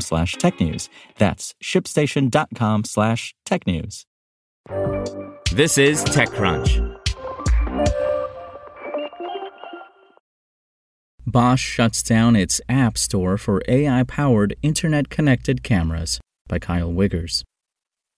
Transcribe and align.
slash 0.00 0.36
technews. 0.36 0.88
That's 1.18 1.54
shipstation.com 1.62 2.84
slash 2.84 3.34
technews. 3.46 4.04
This 5.52 5.78
is 5.78 6.04
TechCrunch. 6.04 7.00
Bosch 11.26 11.62
shuts 11.62 12.02
down 12.02 12.36
its 12.36 12.60
App 12.68 12.96
Store 12.96 13.36
for 13.36 13.62
AI 13.66 14.04
powered 14.04 14.54
internet 14.62 15.08
connected 15.10 15.62
cameras 15.62 16.20
by 16.48 16.58
Kyle 16.58 16.92
Wiggers. 16.92 17.42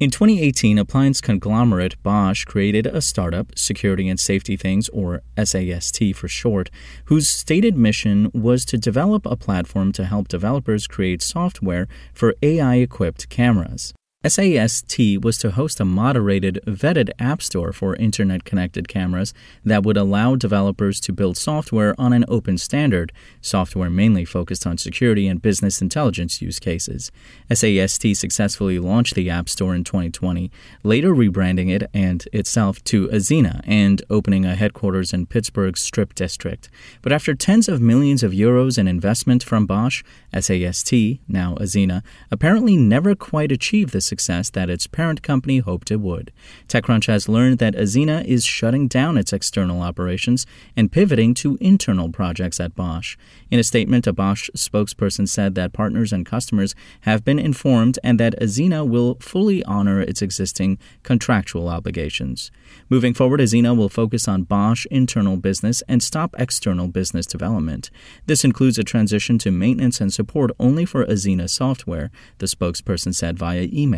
In 0.00 0.10
2018, 0.10 0.78
appliance 0.78 1.20
conglomerate 1.20 2.00
Bosch 2.04 2.44
created 2.44 2.86
a 2.86 3.00
startup, 3.00 3.58
Security 3.58 4.08
and 4.08 4.20
Safety 4.20 4.56
Things, 4.56 4.88
or 4.90 5.22
SAST 5.36 6.14
for 6.14 6.28
short, 6.28 6.70
whose 7.06 7.26
stated 7.26 7.76
mission 7.76 8.30
was 8.32 8.64
to 8.66 8.78
develop 8.78 9.26
a 9.26 9.34
platform 9.34 9.90
to 9.94 10.04
help 10.04 10.28
developers 10.28 10.86
create 10.86 11.20
software 11.20 11.88
for 12.14 12.36
AI 12.42 12.76
equipped 12.76 13.28
cameras. 13.28 13.92
SAST 14.28 14.98
was 15.22 15.38
to 15.38 15.52
host 15.52 15.80
a 15.80 15.86
moderated, 15.86 16.60
vetted 16.66 17.10
app 17.18 17.40
store 17.40 17.72
for 17.72 17.96
internet 17.96 18.44
connected 18.44 18.86
cameras 18.86 19.32
that 19.64 19.84
would 19.84 19.96
allow 19.96 20.36
developers 20.36 21.00
to 21.00 21.14
build 21.14 21.38
software 21.38 21.94
on 21.98 22.12
an 22.12 22.26
open 22.28 22.58
standard, 22.58 23.10
software 23.40 23.88
mainly 23.88 24.26
focused 24.26 24.66
on 24.66 24.76
security 24.76 25.26
and 25.26 25.40
business 25.40 25.80
intelligence 25.80 26.42
use 26.42 26.58
cases. 26.58 27.10
SAST 27.50 28.14
successfully 28.16 28.78
launched 28.78 29.14
the 29.14 29.30
App 29.30 29.48
Store 29.48 29.74
in 29.74 29.82
2020, 29.82 30.50
later 30.82 31.14
rebranding 31.14 31.70
it 31.70 31.88
and 31.94 32.26
itself 32.32 32.84
to 32.84 33.08
Azena 33.08 33.62
and 33.64 34.02
opening 34.10 34.44
a 34.44 34.56
headquarters 34.56 35.14
in 35.14 35.24
Pittsburgh's 35.24 35.80
Strip 35.80 36.14
District. 36.14 36.68
But 37.00 37.12
after 37.12 37.34
tens 37.34 37.66
of 37.66 37.80
millions 37.80 38.22
of 38.22 38.32
euros 38.32 38.76
in 38.76 38.88
investment 38.88 39.42
from 39.42 39.64
Bosch, 39.64 40.02
SAST, 40.34 40.92
now 41.26 41.54
Azena, 41.54 42.02
apparently 42.30 42.76
never 42.76 43.14
quite 43.14 43.50
achieved 43.50 43.92
the 43.92 44.02
success 44.02 44.17
that 44.26 44.70
its 44.70 44.86
parent 44.86 45.22
company 45.22 45.58
hoped 45.58 45.90
it 45.90 46.00
would. 46.00 46.32
TechCrunch 46.68 47.06
has 47.06 47.28
learned 47.28 47.58
that 47.58 47.74
Azena 47.74 48.24
is 48.24 48.44
shutting 48.44 48.88
down 48.88 49.16
its 49.16 49.32
external 49.32 49.82
operations 49.82 50.46
and 50.76 50.92
pivoting 50.92 51.34
to 51.34 51.56
internal 51.60 52.10
projects 52.10 52.60
at 52.60 52.74
Bosch. 52.74 53.16
In 53.50 53.58
a 53.58 53.64
statement, 53.64 54.06
a 54.06 54.12
Bosch 54.12 54.50
spokesperson 54.56 55.28
said 55.28 55.54
that 55.54 55.72
partners 55.72 56.12
and 56.12 56.26
customers 56.26 56.74
have 57.02 57.24
been 57.24 57.38
informed 57.38 57.98
and 58.02 58.18
that 58.18 58.38
Azena 58.40 58.86
will 58.86 59.16
fully 59.20 59.62
honor 59.64 60.00
its 60.00 60.22
existing 60.22 60.78
contractual 61.02 61.68
obligations. 61.68 62.50
Moving 62.88 63.14
forward, 63.14 63.40
Azena 63.40 63.76
will 63.76 63.88
focus 63.88 64.26
on 64.28 64.42
Bosch 64.42 64.86
internal 64.90 65.36
business 65.36 65.82
and 65.88 66.02
stop 66.02 66.34
external 66.38 66.88
business 66.88 67.26
development. 67.26 67.90
This 68.26 68.44
includes 68.44 68.78
a 68.78 68.84
transition 68.84 69.38
to 69.38 69.50
maintenance 69.50 70.00
and 70.00 70.12
support 70.12 70.50
only 70.58 70.84
for 70.84 71.04
Azena 71.04 71.48
software, 71.48 72.10
the 72.38 72.46
spokesperson 72.46 73.14
said 73.14 73.38
via 73.38 73.68
email. 73.72 73.97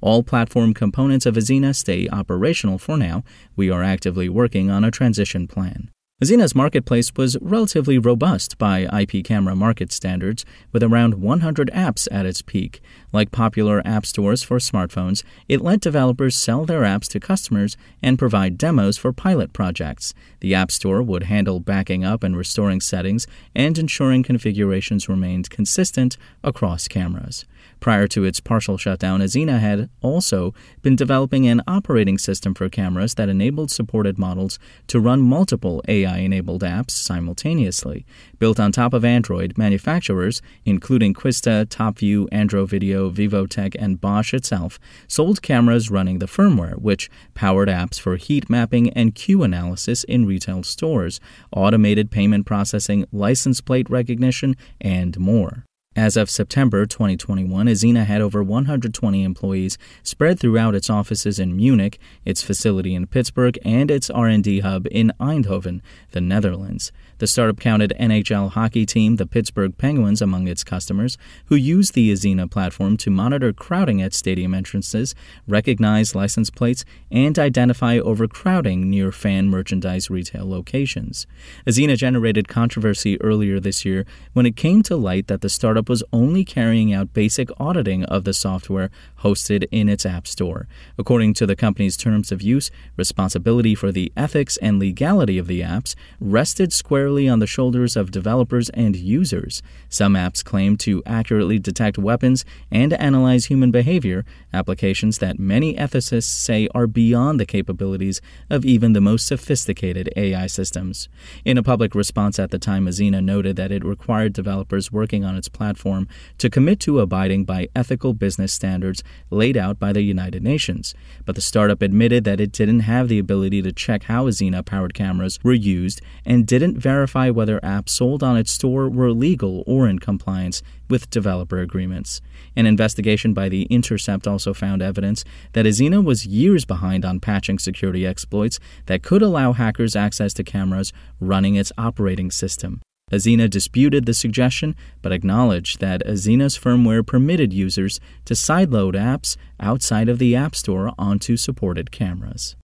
All 0.00 0.22
platform 0.22 0.74
components 0.74 1.26
of 1.26 1.36
Azena 1.36 1.74
stay 1.74 2.08
operational 2.08 2.78
for 2.78 2.96
now. 2.96 3.24
We 3.56 3.70
are 3.70 3.82
actively 3.82 4.28
working 4.28 4.70
on 4.70 4.84
a 4.84 4.90
transition 4.90 5.46
plan. 5.46 5.90
Azena's 6.22 6.54
marketplace 6.54 7.14
was 7.16 7.38
relatively 7.40 7.96
robust 7.96 8.58
by 8.58 8.80
IP 8.92 9.24
camera 9.24 9.56
market 9.56 9.90
standards, 9.90 10.44
with 10.70 10.82
around 10.82 11.14
100 11.14 11.70
apps 11.72 12.06
at 12.12 12.26
its 12.26 12.42
peak. 12.42 12.82
Like 13.10 13.32
popular 13.32 13.80
app 13.86 14.04
stores 14.04 14.42
for 14.42 14.58
smartphones, 14.58 15.24
it 15.48 15.62
let 15.62 15.80
developers 15.80 16.36
sell 16.36 16.66
their 16.66 16.82
apps 16.82 17.08
to 17.12 17.20
customers 17.20 17.74
and 18.02 18.18
provide 18.18 18.58
demos 18.58 18.98
for 18.98 19.14
pilot 19.14 19.54
projects. 19.54 20.12
The 20.40 20.54
App 20.54 20.70
Store 20.70 21.02
would 21.02 21.22
handle 21.22 21.58
backing 21.58 22.04
up 22.04 22.22
and 22.22 22.36
restoring 22.36 22.82
settings 22.82 23.26
and 23.54 23.78
ensuring 23.78 24.22
configurations 24.22 25.08
remained 25.08 25.48
consistent 25.48 26.18
across 26.44 26.86
cameras. 26.86 27.46
Prior 27.80 28.06
to 28.08 28.24
its 28.24 28.40
partial 28.40 28.76
shutdown, 28.76 29.20
Azena 29.20 29.58
had 29.58 29.88
also 30.02 30.52
been 30.82 30.96
developing 30.96 31.46
an 31.46 31.62
operating 31.66 32.18
system 32.18 32.52
for 32.52 32.68
cameras 32.68 33.14
that 33.14 33.30
enabled 33.30 33.70
supported 33.70 34.18
models 34.18 34.58
to 34.88 35.00
run 35.00 35.22
multiple 35.22 35.82
AI 35.88 36.18
enabled 36.18 36.62
apps 36.62 36.90
simultaneously. 36.90 38.04
Built 38.38 38.60
on 38.60 38.70
top 38.70 38.92
of 38.92 39.02
Android, 39.02 39.56
manufacturers, 39.56 40.42
including 40.66 41.14
Qisda, 41.14 41.64
TopView, 41.66 42.28
Androvideo, 42.28 43.10
Vivotek, 43.10 43.74
and 43.78 43.98
Bosch 43.98 44.34
itself, 44.34 44.78
sold 45.08 45.40
cameras 45.40 45.90
running 45.90 46.18
the 46.18 46.26
firmware, 46.26 46.76
which 46.76 47.10
powered 47.34 47.68
apps 47.68 47.98
for 47.98 48.16
heat 48.16 48.50
mapping 48.50 48.90
and 48.90 49.14
queue 49.14 49.42
analysis 49.42 50.04
in 50.04 50.26
retail 50.26 50.62
stores, 50.62 51.18
automated 51.56 52.10
payment 52.10 52.44
processing, 52.44 53.06
license 53.10 53.62
plate 53.62 53.88
recognition, 53.88 54.54
and 54.82 55.18
more. 55.18 55.64
As 55.96 56.16
of 56.16 56.30
September 56.30 56.86
2021, 56.86 57.66
Azena 57.66 58.06
had 58.06 58.20
over 58.20 58.44
120 58.44 59.24
employees 59.24 59.76
spread 60.04 60.38
throughout 60.38 60.76
its 60.76 60.88
offices 60.88 61.40
in 61.40 61.56
Munich, 61.56 61.98
its 62.24 62.44
facility 62.44 62.94
in 62.94 63.08
Pittsburgh, 63.08 63.58
and 63.64 63.90
its 63.90 64.08
R&D 64.08 64.60
hub 64.60 64.86
in 64.92 65.12
Eindhoven, 65.18 65.80
the 66.12 66.20
Netherlands. 66.20 66.92
The 67.18 67.26
startup 67.26 67.58
counted 67.58 67.92
NHL 67.98 68.52
hockey 68.52 68.86
team 68.86 69.16
the 69.16 69.26
Pittsburgh 69.26 69.76
Penguins 69.76 70.22
among 70.22 70.46
its 70.46 70.62
customers, 70.62 71.18
who 71.46 71.56
use 71.56 71.90
the 71.90 72.12
Azena 72.12 72.48
platform 72.48 72.96
to 72.98 73.10
monitor 73.10 73.52
crowding 73.52 74.00
at 74.00 74.14
stadium 74.14 74.54
entrances, 74.54 75.16
recognize 75.48 76.14
license 76.14 76.50
plates, 76.50 76.84
and 77.10 77.36
identify 77.36 77.98
overcrowding 77.98 78.88
near 78.88 79.10
fan 79.10 79.48
merchandise 79.48 80.08
retail 80.08 80.48
locations. 80.48 81.26
Azena 81.66 81.96
generated 81.96 82.46
controversy 82.46 83.20
earlier 83.20 83.58
this 83.58 83.84
year 83.84 84.06
when 84.34 84.46
it 84.46 84.54
came 84.54 84.84
to 84.84 84.96
light 84.96 85.26
that 85.26 85.40
the 85.40 85.48
startup 85.48 85.79
was 85.88 86.02
only 86.12 86.44
carrying 86.44 86.92
out 86.92 87.14
basic 87.14 87.48
auditing 87.58 88.04
of 88.04 88.24
the 88.24 88.34
software 88.34 88.90
hosted 89.20 89.66
in 89.70 89.88
its 89.88 90.04
app 90.04 90.26
store. 90.26 90.66
According 90.98 91.34
to 91.34 91.46
the 91.46 91.56
company's 91.56 91.96
terms 91.96 92.30
of 92.30 92.42
use, 92.42 92.70
responsibility 92.96 93.74
for 93.74 93.90
the 93.92 94.12
ethics 94.16 94.56
and 94.58 94.78
legality 94.78 95.38
of 95.38 95.46
the 95.46 95.60
apps 95.60 95.94
rested 96.20 96.72
squarely 96.72 97.28
on 97.28 97.38
the 97.38 97.46
shoulders 97.46 97.96
of 97.96 98.10
developers 98.10 98.68
and 98.70 98.96
users. 98.96 99.62
Some 99.88 100.14
apps 100.14 100.44
claim 100.44 100.76
to 100.78 101.02
accurately 101.06 101.58
detect 101.58 101.98
weapons 101.98 102.44
and 102.70 102.92
analyze 102.92 103.46
human 103.46 103.70
behavior, 103.70 104.24
applications 104.52 105.18
that 105.18 105.38
many 105.38 105.74
ethicists 105.74 106.24
say 106.24 106.68
are 106.74 106.86
beyond 106.86 107.40
the 107.40 107.46
capabilities 107.46 108.20
of 108.48 108.64
even 108.64 108.92
the 108.92 109.00
most 109.00 109.26
sophisticated 109.26 110.12
AI 110.16 110.46
systems. 110.46 111.08
In 111.44 111.58
a 111.58 111.62
public 111.62 111.94
response 111.94 112.38
at 112.38 112.50
the 112.50 112.58
time, 112.58 112.86
Azena 112.86 113.22
noted 113.22 113.56
that 113.56 113.72
it 113.72 113.84
required 113.84 114.32
developers 114.32 114.92
working 114.92 115.24
on 115.24 115.36
its 115.36 115.48
platform 115.48 115.69
to 115.78 116.50
commit 116.50 116.80
to 116.80 117.00
abiding 117.00 117.44
by 117.44 117.68
ethical 117.74 118.14
business 118.14 118.52
standards 118.52 119.02
laid 119.30 119.56
out 119.56 119.78
by 119.78 119.92
the 119.92 120.02
United 120.02 120.42
Nations. 120.42 120.94
But 121.24 121.34
the 121.34 121.40
startup 121.40 121.82
admitted 121.82 122.24
that 122.24 122.40
it 122.40 122.52
didn't 122.52 122.80
have 122.80 123.08
the 123.08 123.18
ability 123.18 123.62
to 123.62 123.72
check 123.72 124.04
how 124.04 124.26
Azena 124.26 124.64
powered 124.64 124.94
cameras 124.94 125.38
were 125.42 125.52
used 125.52 126.00
and 126.24 126.46
didn't 126.46 126.78
verify 126.78 127.30
whether 127.30 127.60
apps 127.60 127.90
sold 127.90 128.22
on 128.22 128.36
its 128.36 128.52
store 128.52 128.88
were 128.88 129.12
legal 129.12 129.62
or 129.66 129.88
in 129.88 129.98
compliance 129.98 130.62
with 130.88 131.08
developer 131.10 131.60
agreements. 131.60 132.20
An 132.56 132.66
investigation 132.66 133.32
by 133.32 133.48
The 133.48 133.62
Intercept 133.64 134.26
also 134.26 134.52
found 134.52 134.82
evidence 134.82 135.24
that 135.52 135.66
Azena 135.66 136.04
was 136.04 136.26
years 136.26 136.64
behind 136.64 137.04
on 137.04 137.20
patching 137.20 137.58
security 137.58 138.06
exploits 138.06 138.58
that 138.86 139.02
could 139.02 139.22
allow 139.22 139.52
hackers 139.52 139.94
access 139.94 140.34
to 140.34 140.44
cameras 140.44 140.92
running 141.20 141.54
its 141.54 141.72
operating 141.78 142.30
system. 142.30 142.80
Azena 143.10 143.48
disputed 143.48 144.06
the 144.06 144.14
suggestion, 144.14 144.76
but 145.02 145.12
acknowledged 145.12 145.80
that 145.80 146.04
Azena's 146.06 146.58
firmware 146.58 147.06
permitted 147.06 147.52
users 147.52 148.00
to 148.24 148.34
sideload 148.34 148.94
apps 148.94 149.36
outside 149.58 150.08
of 150.08 150.18
the 150.18 150.36
App 150.36 150.54
Store 150.54 150.92
onto 150.98 151.36
supported 151.36 151.90
cameras. 151.90 152.56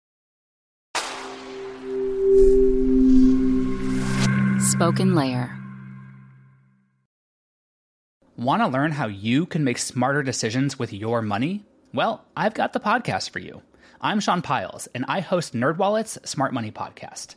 Spoken 4.71 5.15
Layer. 5.15 5.57
Want 8.37 8.63
to 8.63 8.69
learn 8.69 8.93
how 8.93 9.07
you 9.07 9.47
can 9.47 9.63
make 9.63 9.79
smarter 9.79 10.23
decisions 10.23 10.79
with 10.79 10.93
your 10.93 11.23
money? 11.23 11.65
Well, 11.93 12.25
I've 12.37 12.55
got 12.55 12.73
the 12.73 12.81
podcast 12.81 13.31
for 13.31 13.39
you. 13.39 13.63
I'm 14.01 14.21
Sean 14.21 14.43
Pyles, 14.43 14.89
and 14.95 15.05
I 15.07 15.21
host 15.21 15.55
NerdWallet's 15.55 16.19
Smart 16.29 16.53
Money 16.53 16.73
Podcast. 16.73 17.37